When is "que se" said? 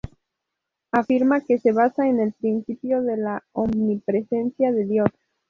1.41-1.71